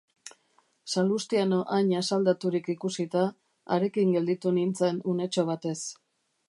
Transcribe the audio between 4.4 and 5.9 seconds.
nintzen unetxo batez.